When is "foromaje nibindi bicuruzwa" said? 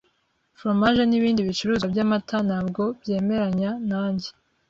0.59-1.85